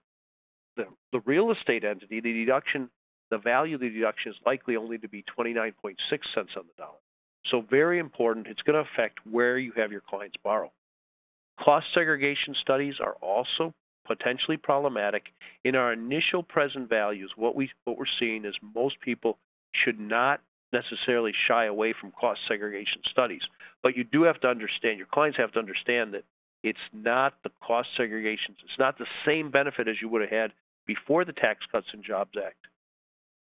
the, 0.80 0.88
the 1.12 1.20
real 1.26 1.52
estate 1.52 1.84
entity, 1.84 2.22
the 2.22 2.34
deduction, 2.34 2.90
the 3.30 3.38
value 3.38 3.76
of 3.76 3.82
the 3.82 3.90
deduction 3.90 4.32
is 4.32 4.40
likely 4.46 4.78
only 4.78 4.98
to 4.98 5.10
be 5.10 5.24
29.6 5.38 5.98
cents 6.10 6.52
on 6.56 6.64
the 6.66 6.74
dollar. 6.78 6.98
So 7.46 7.62
very 7.62 8.00
important, 8.00 8.48
it's 8.48 8.62
going 8.62 8.82
to 8.82 8.90
affect 8.90 9.20
where 9.30 9.58
you 9.58 9.74
have 9.74 9.92
your 9.92 10.02
clients 10.02 10.38
borrow. 10.44 10.72
Cost 11.60 11.94
segregation 11.94 12.54
studies 12.54 13.00
are 13.00 13.16
also 13.22 13.74
potentially 14.06 14.58
problematic. 14.58 15.34
In 15.64 15.76
our 15.76 15.92
initial 15.92 16.44
present 16.44 16.90
values, 16.90 17.34
what, 17.36 17.56
we, 17.56 17.72
what 17.84 17.98
we're 17.98 18.06
seeing 18.06 18.46
is 18.46 18.58
most 18.74 19.00
people 19.02 19.38
should 19.74 20.00
not 20.00 20.42
necessarily 20.72 21.34
shy 21.34 21.66
away 21.66 21.94
from 21.94 22.12
cost 22.12 22.42
segregation 22.48 23.02
studies. 23.04 23.48
But 23.84 23.98
you 23.98 24.04
do 24.04 24.24
have 24.24 24.40
to 24.42 24.50
understand, 24.50 24.98
your 24.98 25.08
clients 25.08 25.38
have 25.38 25.52
to 25.54 25.60
understand 25.60 26.14
that 26.14 26.24
it's 26.64 26.80
not 26.94 27.36
the 27.44 27.52
cost 27.62 27.90
segregations, 27.98 28.58
it's 28.64 28.78
not 28.78 28.98
the 28.98 29.08
same 29.26 29.52
benefit 29.52 29.88
as 29.88 30.02
you 30.02 30.10
would 30.10 30.22
have 30.22 30.30
had 30.30 30.54
before 30.90 31.24
the 31.24 31.32
Tax 31.32 31.68
Cuts 31.72 31.94
and 31.94 32.04
Jobs 32.04 32.36
Act. 32.36 32.66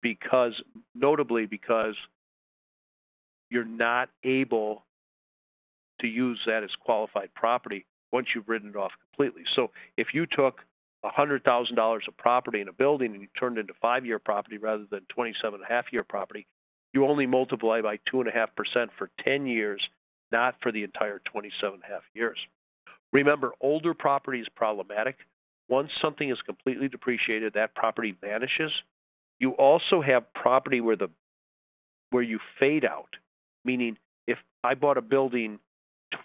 Because, 0.03 0.61
notably 0.93 1.47
because 1.47 1.95
you're 3.49 3.65
not 3.65 4.11
able 4.25 4.83
to 6.01 6.09
use 6.09 6.41
that 6.47 6.65
as 6.65 6.75
qualified 6.75 7.33
property 7.35 7.87
once 8.11 8.35
you've 8.35 8.49
written 8.49 8.71
it 8.71 8.77
off 8.77 8.91
completely. 9.09 9.45
So 9.55 9.71
if 9.97 10.15
you 10.15 10.27
took 10.27 10.65
$100,000 11.05 12.09
of 12.09 12.17
property 12.17 12.61
in 12.61 12.67
a 12.67 12.73
building 12.73 13.13
and 13.13 13.23
you 13.23 13.29
turned 13.39 13.57
it 13.57 13.63
into 13.63 13.75
five-year 13.75 14.19
property 14.19 14.59
rather 14.59 14.87
than 14.91 15.05
27 15.09 15.61
and 15.61 15.63
a 15.63 15.73
half 15.73 15.93
year 15.93 16.03
property, 16.03 16.45
you 16.93 17.07
only 17.07 17.29
multiply 17.29 17.81
by 17.81 17.99
2.5% 17.99 18.89
for 18.99 19.11
10 19.19 19.47
years, 19.47 19.89
not 20.33 20.57
for 20.61 20.73
the 20.73 20.83
entire 20.83 21.21
27 21.25 21.75
and 21.75 21.85
a 21.85 21.87
half 21.87 22.03
years. 22.15 22.39
Remember, 23.13 23.53
older 23.61 23.95
property 23.95 24.41
is 24.41 24.49
problematic. 24.49 25.19
Once 25.69 25.91
something 26.01 26.31
is 26.31 26.41
completely 26.43 26.89
depreciated, 26.89 27.53
that 27.55 27.75
property 27.75 28.17
vanishes. 28.21 28.83
You 29.39 29.51
also 29.53 30.01
have 30.01 30.33
property 30.33 30.81
where 30.81 30.97
the 30.97 31.11
where 32.11 32.23
you 32.23 32.39
fade 32.59 32.85
out, 32.85 33.17
meaning 33.65 33.99
if 34.27 34.39
I 34.65 34.75
bought 34.75 34.97
a 34.97 35.03
building 35.03 35.59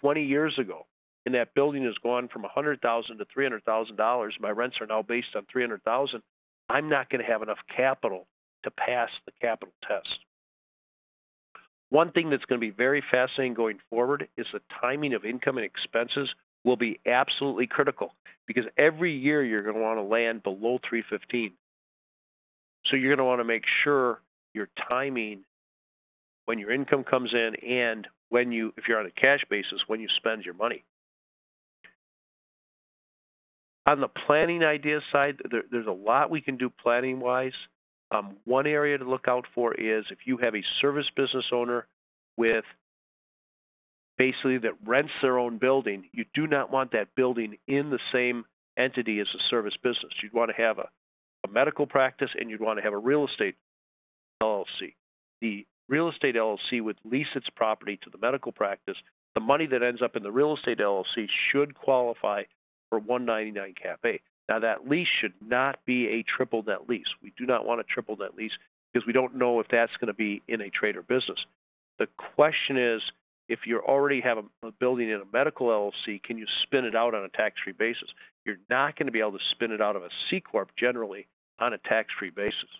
20 0.00 0.22
years 0.22 0.58
ago 0.58 0.86
and 1.26 1.34
that 1.34 1.54
building 1.54 1.84
has 1.84 1.98
gone 1.98 2.28
from 2.28 2.42
100,000 2.42 3.18
to 3.18 3.24
$300,000, 3.26 4.40
my 4.40 4.50
rents 4.50 4.80
are 4.80 4.86
now 4.86 5.02
based 5.02 5.36
on 5.36 5.44
300,000, 5.50 6.22
I'm 6.70 6.88
not 6.88 7.10
going 7.10 7.22
to 7.22 7.30
have 7.30 7.42
enough 7.42 7.58
capital 7.68 8.26
to 8.62 8.70
pass 8.70 9.10
the 9.26 9.32
capital 9.40 9.74
test. 9.82 10.20
One 11.90 12.10
thing 12.12 12.30
that's 12.30 12.46
going 12.46 12.60
to 12.60 12.66
be 12.66 12.74
very 12.74 13.02
fascinating 13.10 13.54
going 13.54 13.78
forward 13.90 14.28
is 14.36 14.46
the 14.52 14.62
timing 14.80 15.14
of 15.14 15.24
income 15.24 15.58
and 15.58 15.66
expenses 15.66 16.34
will 16.64 16.76
be 16.76 16.98
absolutely 17.06 17.66
critical 17.66 18.14
because 18.46 18.66
every 18.76 19.12
year 19.12 19.44
you're 19.44 19.62
going 19.62 19.76
to 19.76 19.82
want 19.82 19.98
to 19.98 20.02
land 20.02 20.42
below 20.42 20.78
315. 20.82 21.52
So 22.86 22.96
you're 22.96 23.10
going 23.10 23.18
to 23.18 23.24
want 23.24 23.40
to 23.40 23.44
make 23.44 23.66
sure 23.66 24.20
your 24.52 24.68
timing 24.88 25.44
when 26.46 26.58
your 26.58 26.70
income 26.70 27.04
comes 27.04 27.32
in 27.32 27.54
and 27.56 28.06
when 28.28 28.52
you, 28.52 28.72
if 28.76 28.88
you're 28.88 28.98
on 28.98 29.06
a 29.06 29.10
cash 29.10 29.44
basis, 29.48 29.84
when 29.86 30.00
you 30.00 30.08
spend 30.08 30.44
your 30.44 30.54
money. 30.54 30.84
On 33.86 34.00
the 34.00 34.08
planning 34.08 34.64
idea 34.64 35.00
side, 35.12 35.40
there, 35.50 35.64
there's 35.70 35.86
a 35.86 35.92
lot 35.92 36.30
we 36.30 36.40
can 36.40 36.56
do 36.56 36.70
planning-wise. 36.70 37.54
Um, 38.10 38.36
one 38.44 38.66
area 38.66 38.96
to 38.96 39.04
look 39.04 39.28
out 39.28 39.46
for 39.54 39.74
is 39.74 40.06
if 40.10 40.26
you 40.26 40.36
have 40.38 40.54
a 40.54 40.62
service 40.80 41.10
business 41.14 41.46
owner 41.52 41.86
with 42.36 42.64
basically 44.16 44.58
that 44.58 44.74
rents 44.84 45.12
their 45.22 45.38
own 45.38 45.58
building, 45.58 46.08
you 46.12 46.24
do 46.34 46.46
not 46.46 46.70
want 46.70 46.92
that 46.92 47.14
building 47.14 47.58
in 47.66 47.90
the 47.90 47.98
same 48.12 48.44
entity 48.76 49.20
as 49.20 49.34
a 49.34 49.38
service 49.38 49.76
business. 49.76 50.12
You'd 50.22 50.32
want 50.32 50.50
to 50.50 50.56
have 50.56 50.78
a, 50.78 50.88
a 51.44 51.50
medical 51.50 51.86
practice 51.86 52.34
and 52.38 52.50
you'd 52.50 52.60
want 52.60 52.78
to 52.78 52.82
have 52.82 52.92
a 52.92 52.98
real 52.98 53.26
estate 53.26 53.56
LLC. 54.42 54.94
The 55.40 55.66
real 55.88 56.08
estate 56.08 56.34
LLC 56.34 56.80
would 56.80 56.98
lease 57.04 57.34
its 57.34 57.50
property 57.50 57.98
to 58.02 58.10
the 58.10 58.18
medical 58.18 58.52
practice. 58.52 58.98
The 59.34 59.40
money 59.40 59.66
that 59.66 59.82
ends 59.82 60.02
up 60.02 60.16
in 60.16 60.22
the 60.22 60.32
real 60.32 60.54
estate 60.54 60.78
LLC 60.78 61.28
should 61.28 61.74
qualify 61.74 62.44
for 62.88 62.98
199 62.98 63.74
Cap 63.74 64.00
A. 64.04 64.20
Now 64.48 64.58
that 64.60 64.88
lease 64.88 65.08
should 65.08 65.34
not 65.40 65.78
be 65.84 66.08
a 66.08 66.22
triple 66.22 66.62
net 66.62 66.88
lease. 66.88 67.14
We 67.22 67.32
do 67.36 67.46
not 67.46 67.66
want 67.66 67.80
a 67.80 67.84
triple 67.84 68.16
net 68.16 68.36
lease 68.36 68.56
because 68.92 69.06
we 69.06 69.12
don't 69.12 69.34
know 69.34 69.60
if 69.60 69.68
that's 69.68 69.96
going 69.96 70.08
to 70.08 70.14
be 70.14 70.42
in 70.46 70.60
a 70.60 70.70
trade 70.70 70.96
or 70.96 71.02
business. 71.02 71.46
The 71.98 72.08
question 72.36 72.76
is, 72.76 73.12
if 73.48 73.66
you 73.66 73.78
already 73.80 74.20
have 74.20 74.38
a, 74.38 74.66
a 74.66 74.72
building 74.72 75.10
in 75.10 75.20
a 75.20 75.24
medical 75.32 75.68
LLC, 75.68 76.22
can 76.22 76.38
you 76.38 76.46
spin 76.62 76.84
it 76.84 76.94
out 76.94 77.14
on 77.14 77.24
a 77.24 77.28
tax-free 77.28 77.74
basis? 77.74 78.12
You're 78.44 78.56
not 78.70 78.96
going 78.96 79.06
to 79.06 79.12
be 79.12 79.20
able 79.20 79.38
to 79.38 79.44
spin 79.50 79.70
it 79.70 79.80
out 79.80 79.96
of 79.96 80.02
a 80.02 80.10
C 80.28 80.40
Corp 80.40 80.70
generally 80.76 81.26
on 81.58 81.72
a 81.72 81.78
tax-free 81.78 82.30
basis. 82.30 82.70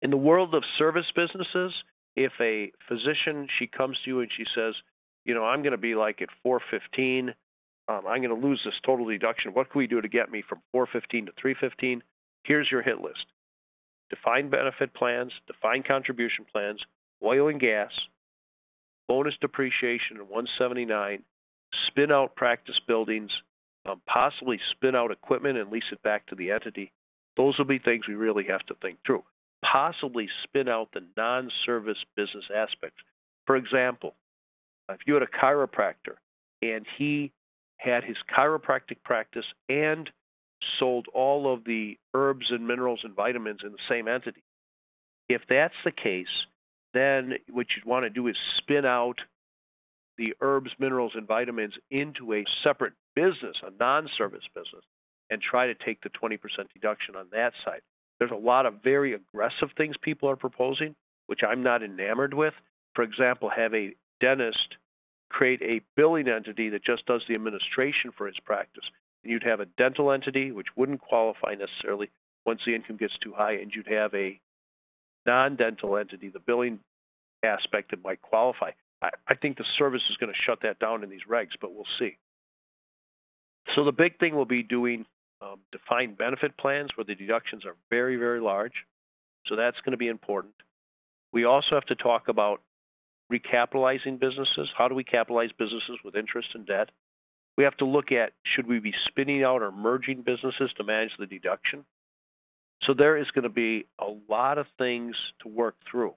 In 0.00 0.10
the 0.10 0.16
world 0.16 0.54
of 0.54 0.64
service 0.76 1.10
businesses, 1.14 1.82
if 2.14 2.32
a 2.40 2.72
physician, 2.86 3.48
she 3.50 3.66
comes 3.66 3.98
to 4.04 4.10
you 4.10 4.20
and 4.20 4.30
she 4.30 4.44
says, 4.44 4.74
you 5.24 5.34
know, 5.34 5.44
I'm 5.44 5.62
going 5.62 5.72
to 5.72 5.78
be 5.78 5.94
like 5.94 6.22
at 6.22 6.28
415, 6.42 7.34
um, 7.88 8.02
I'm 8.06 8.22
going 8.22 8.40
to 8.40 8.46
lose 8.46 8.62
this 8.64 8.80
total 8.84 9.06
deduction. 9.06 9.52
What 9.52 9.70
can 9.70 9.78
we 9.78 9.86
do 9.86 10.00
to 10.00 10.08
get 10.08 10.30
me 10.30 10.42
from 10.42 10.60
415 10.72 11.26
to 11.26 11.32
315? 11.32 12.02
Here's 12.44 12.70
your 12.70 12.82
hit 12.82 13.00
list. 13.00 13.26
Defined 14.10 14.50
benefit 14.50 14.94
plans, 14.94 15.32
defined 15.46 15.84
contribution 15.84 16.46
plans, 16.50 16.84
oil 17.22 17.48
and 17.48 17.60
gas, 17.60 17.92
bonus 19.08 19.36
depreciation 19.40 20.16
in 20.16 20.22
179, 20.22 21.22
spin 21.86 22.12
out 22.12 22.36
practice 22.36 22.80
buildings, 22.86 23.42
um, 23.86 24.00
possibly 24.06 24.60
spin 24.70 24.94
out 24.94 25.10
equipment 25.10 25.58
and 25.58 25.70
lease 25.70 25.90
it 25.90 26.02
back 26.02 26.26
to 26.26 26.34
the 26.34 26.50
entity. 26.50 26.92
Those 27.36 27.58
will 27.58 27.64
be 27.64 27.78
things 27.78 28.06
we 28.06 28.14
really 28.14 28.44
have 28.44 28.64
to 28.66 28.74
think 28.74 28.98
through. 29.04 29.24
Possibly 29.62 30.28
spin 30.44 30.68
out 30.68 30.92
the 30.92 31.04
non-service 31.16 32.04
business 32.16 32.44
aspects. 32.54 33.02
For 33.46 33.56
example, 33.56 34.14
if 34.88 34.98
you 35.06 35.14
had 35.14 35.22
a 35.22 35.26
chiropractor 35.26 36.16
and 36.62 36.86
he 36.96 37.32
had 37.78 38.04
his 38.04 38.18
chiropractic 38.30 39.02
practice 39.04 39.46
and 39.68 40.10
sold 40.78 41.06
all 41.14 41.52
of 41.52 41.64
the 41.64 41.98
herbs 42.14 42.50
and 42.50 42.66
minerals 42.66 43.00
and 43.04 43.14
vitamins 43.14 43.62
in 43.62 43.72
the 43.72 43.78
same 43.88 44.08
entity. 44.08 44.42
If 45.28 45.42
that's 45.48 45.74
the 45.84 45.92
case, 45.92 46.46
then 46.98 47.38
what 47.50 47.68
you'd 47.74 47.84
want 47.84 48.04
to 48.04 48.10
do 48.10 48.26
is 48.26 48.36
spin 48.56 48.84
out 48.84 49.22
the 50.16 50.34
herbs, 50.40 50.74
minerals, 50.78 51.14
and 51.14 51.26
vitamins 51.26 51.78
into 51.90 52.34
a 52.34 52.44
separate 52.62 52.94
business, 53.14 53.60
a 53.62 53.70
non-service 53.78 54.48
business, 54.54 54.84
and 55.30 55.40
try 55.40 55.66
to 55.66 55.74
take 55.74 56.02
the 56.02 56.10
20% 56.10 56.38
deduction 56.74 57.14
on 57.14 57.28
that 57.32 57.52
side. 57.64 57.82
There's 58.18 58.30
a 58.32 58.36
lot 58.36 58.66
of 58.66 58.82
very 58.82 59.12
aggressive 59.12 59.70
things 59.76 59.96
people 59.96 60.28
are 60.28 60.36
proposing, 60.36 60.96
which 61.26 61.44
I'm 61.44 61.62
not 61.62 61.82
enamored 61.82 62.34
with. 62.34 62.54
For 62.94 63.02
example, 63.02 63.48
have 63.48 63.74
a 63.74 63.94
dentist 64.20 64.76
create 65.28 65.62
a 65.62 65.82
billing 65.94 66.28
entity 66.28 66.70
that 66.70 66.82
just 66.82 67.06
does 67.06 67.24
the 67.28 67.34
administration 67.34 68.10
for 68.16 68.26
his 68.26 68.40
practice. 68.40 68.90
And 69.22 69.32
you'd 69.32 69.42
have 69.42 69.60
a 69.60 69.66
dental 69.66 70.10
entity, 70.10 70.52
which 70.52 70.76
wouldn't 70.76 71.00
qualify 71.00 71.54
necessarily 71.54 72.10
once 72.46 72.64
the 72.64 72.74
income 72.74 72.96
gets 72.96 73.18
too 73.18 73.32
high, 73.34 73.52
and 73.52 73.74
you'd 73.74 73.88
have 73.88 74.14
a 74.14 74.40
non-dental 75.26 75.96
entity, 75.96 76.28
the 76.30 76.40
billing 76.40 76.80
aspect 77.42 77.90
that 77.90 78.02
might 78.02 78.22
qualify. 78.22 78.70
I, 79.02 79.10
I 79.28 79.34
think 79.34 79.58
the 79.58 79.64
service 79.64 80.02
is 80.10 80.16
going 80.16 80.32
to 80.32 80.38
shut 80.38 80.60
that 80.62 80.78
down 80.78 81.02
in 81.02 81.10
these 81.10 81.24
regs, 81.28 81.56
but 81.60 81.74
we'll 81.74 81.86
see. 81.98 82.16
So 83.74 83.84
the 83.84 83.92
big 83.92 84.18
thing 84.18 84.34
will 84.34 84.46
be 84.46 84.62
doing 84.62 85.06
um, 85.40 85.60
defined 85.72 86.18
benefit 86.18 86.56
plans 86.56 86.90
where 86.96 87.04
the 87.04 87.14
deductions 87.14 87.64
are 87.64 87.76
very, 87.90 88.16
very 88.16 88.40
large. 88.40 88.86
So 89.46 89.56
that's 89.56 89.80
going 89.80 89.92
to 89.92 89.98
be 89.98 90.08
important. 90.08 90.54
We 91.32 91.44
also 91.44 91.74
have 91.74 91.86
to 91.86 91.94
talk 91.94 92.28
about 92.28 92.62
recapitalizing 93.32 94.18
businesses. 94.18 94.72
How 94.76 94.88
do 94.88 94.94
we 94.94 95.04
capitalize 95.04 95.52
businesses 95.52 95.98
with 96.04 96.16
interest 96.16 96.54
and 96.54 96.66
debt? 96.66 96.90
We 97.56 97.64
have 97.64 97.76
to 97.78 97.84
look 97.84 98.12
at 98.12 98.32
should 98.42 98.66
we 98.66 98.78
be 98.78 98.94
spinning 99.04 99.42
out 99.42 99.62
or 99.62 99.70
merging 99.70 100.22
businesses 100.22 100.72
to 100.76 100.84
manage 100.84 101.16
the 101.18 101.26
deduction? 101.26 101.84
So 102.82 102.94
there 102.94 103.16
is 103.16 103.30
going 103.32 103.42
to 103.42 103.48
be 103.48 103.86
a 103.98 104.06
lot 104.28 104.58
of 104.58 104.66
things 104.78 105.16
to 105.40 105.48
work 105.48 105.74
through 105.90 106.14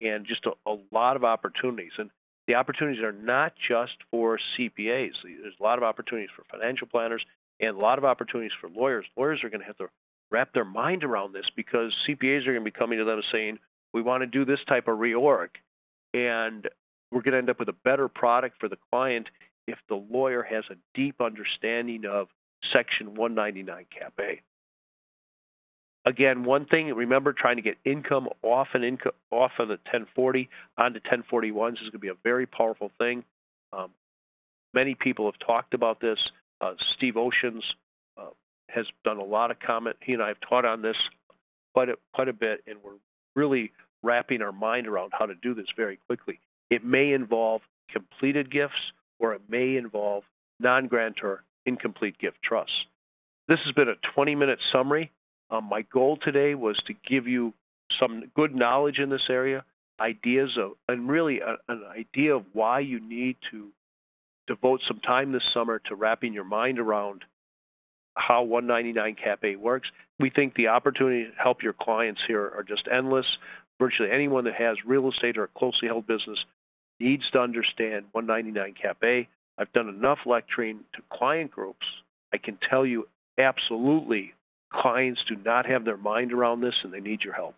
and 0.00 0.24
just 0.24 0.46
a, 0.46 0.52
a 0.66 0.76
lot 0.92 1.16
of 1.16 1.24
opportunities. 1.24 1.92
And 1.98 2.10
the 2.46 2.54
opportunities 2.54 3.02
are 3.02 3.12
not 3.12 3.54
just 3.56 3.96
for 4.10 4.38
CPAs. 4.56 5.14
There's 5.22 5.54
a 5.58 5.62
lot 5.62 5.78
of 5.78 5.84
opportunities 5.84 6.30
for 6.34 6.44
financial 6.50 6.86
planners 6.86 7.24
and 7.60 7.76
a 7.76 7.80
lot 7.80 7.98
of 7.98 8.04
opportunities 8.04 8.52
for 8.60 8.68
lawyers. 8.68 9.06
Lawyers 9.16 9.42
are 9.42 9.50
going 9.50 9.60
to 9.60 9.66
have 9.66 9.78
to 9.78 9.88
wrap 10.30 10.52
their 10.52 10.64
mind 10.64 11.04
around 11.04 11.32
this 11.32 11.50
because 11.54 11.94
CPAs 12.06 12.42
are 12.42 12.52
going 12.52 12.64
to 12.64 12.70
be 12.70 12.70
coming 12.70 12.98
to 12.98 13.04
them 13.04 13.22
saying, 13.30 13.58
we 13.92 14.02
want 14.02 14.22
to 14.22 14.26
do 14.26 14.44
this 14.44 14.62
type 14.64 14.88
of 14.88 14.98
reorg. 14.98 15.48
And 16.12 16.68
we're 17.10 17.22
going 17.22 17.32
to 17.32 17.38
end 17.38 17.50
up 17.50 17.58
with 17.58 17.68
a 17.68 17.76
better 17.84 18.08
product 18.08 18.60
for 18.60 18.68
the 18.68 18.78
client 18.90 19.30
if 19.66 19.78
the 19.88 19.96
lawyer 19.96 20.42
has 20.42 20.64
a 20.70 20.76
deep 20.94 21.20
understanding 21.20 22.04
of 22.06 22.28
Section 22.72 23.14
199 23.14 23.86
Cap 23.90 24.12
A. 24.20 24.40
Again, 26.06 26.44
one 26.44 26.66
thing, 26.66 26.94
remember 26.94 27.32
trying 27.32 27.56
to 27.56 27.62
get 27.62 27.78
income 27.84 28.28
off 28.42 28.68
an 28.74 28.84
income 28.84 29.12
off 29.32 29.50
of 29.58 29.66
the 29.66 29.74
1040 29.74 30.48
onto 30.78 31.00
1041s 31.00 31.74
is 31.74 31.80
going 31.80 31.90
to 31.90 31.98
be 31.98 32.08
a 32.08 32.14
very 32.22 32.46
powerful 32.46 32.92
thing. 32.96 33.24
Um, 33.72 33.90
many 34.72 34.94
people 34.94 35.24
have 35.26 35.38
talked 35.40 35.74
about 35.74 36.00
this. 36.00 36.30
Uh, 36.60 36.74
Steve 36.78 37.14
Oshins 37.14 37.64
uh, 38.16 38.30
has 38.68 38.86
done 39.04 39.18
a 39.18 39.24
lot 39.24 39.50
of 39.50 39.58
comment. 39.58 39.96
He 40.00 40.12
and 40.12 40.22
I 40.22 40.28
have 40.28 40.40
taught 40.40 40.64
on 40.64 40.80
this 40.80 40.96
quite 41.74 41.88
a, 41.88 41.96
quite 42.14 42.28
a 42.28 42.32
bit, 42.32 42.62
and 42.68 42.78
we're 42.84 42.92
really 43.34 43.72
wrapping 44.04 44.42
our 44.42 44.52
mind 44.52 44.86
around 44.86 45.12
how 45.12 45.26
to 45.26 45.34
do 45.34 45.54
this 45.54 45.72
very 45.76 45.98
quickly. 46.06 46.38
It 46.70 46.84
may 46.84 47.14
involve 47.14 47.62
completed 47.90 48.48
gifts, 48.48 48.92
or 49.18 49.34
it 49.34 49.42
may 49.48 49.76
involve 49.76 50.22
non-grantor 50.60 51.42
incomplete 51.64 52.16
gift 52.16 52.40
trusts. 52.42 52.86
This 53.48 53.60
has 53.64 53.72
been 53.72 53.88
a 53.88 53.96
20-minute 53.96 54.60
summary. 54.70 55.10
Um, 55.50 55.64
my 55.64 55.82
goal 55.82 56.16
today 56.16 56.54
was 56.54 56.80
to 56.86 56.94
give 57.04 57.28
you 57.28 57.54
some 57.98 58.30
good 58.34 58.54
knowledge 58.54 58.98
in 58.98 59.10
this 59.10 59.28
area, 59.30 59.64
ideas 60.00 60.56
of, 60.56 60.72
and 60.88 61.08
really 61.08 61.40
a, 61.40 61.56
an 61.68 61.84
idea 61.96 62.34
of 62.34 62.44
why 62.52 62.80
you 62.80 63.00
need 63.00 63.36
to 63.50 63.68
devote 64.46 64.80
some 64.82 65.00
time 65.00 65.32
this 65.32 65.48
summer 65.52 65.78
to 65.80 65.94
wrapping 65.94 66.32
your 66.32 66.44
mind 66.44 66.78
around 66.78 67.24
how 68.16 68.42
199 68.42 69.14
Cap 69.14 69.40
A 69.44 69.56
works. 69.56 69.90
We 70.18 70.30
think 70.30 70.54
the 70.54 70.68
opportunity 70.68 71.24
to 71.24 71.32
help 71.36 71.62
your 71.62 71.74
clients 71.74 72.24
here 72.26 72.52
are 72.56 72.64
just 72.64 72.88
endless. 72.90 73.38
Virtually 73.78 74.10
anyone 74.10 74.44
that 74.44 74.54
has 74.54 74.84
real 74.86 75.08
estate 75.08 75.36
or 75.36 75.44
a 75.44 75.48
closely 75.48 75.88
held 75.88 76.06
business 76.06 76.44
needs 76.98 77.30
to 77.32 77.40
understand 77.40 78.06
199 78.12 78.74
Cap 78.74 78.96
A. 79.04 79.28
I've 79.58 79.72
done 79.72 79.88
enough 79.88 80.20
lecturing 80.24 80.80
to 80.94 81.02
client 81.10 81.50
groups. 81.50 81.86
I 82.32 82.38
can 82.38 82.56
tell 82.56 82.86
you 82.86 83.06
absolutely 83.38 84.32
clients 84.76 85.24
do 85.26 85.36
not 85.36 85.66
have 85.66 85.84
their 85.84 85.96
mind 85.96 86.32
around 86.32 86.60
this 86.60 86.80
and 86.82 86.92
they 86.92 87.00
need 87.00 87.24
your 87.24 87.34
help. 87.34 87.54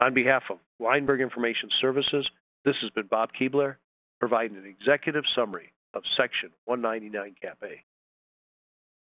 On 0.00 0.14
behalf 0.14 0.44
of 0.50 0.58
Leimberg 0.80 1.20
Information 1.20 1.70
Services, 1.80 2.30
this 2.64 2.76
has 2.80 2.90
been 2.90 3.06
Bob 3.06 3.30
Keebler 3.32 3.76
providing 4.20 4.56
an 4.56 4.66
executive 4.66 5.24
summary 5.34 5.72
of 5.94 6.02
Section 6.16 6.50
199 6.66 7.34
Cap 7.40 7.58
A. 7.62 7.82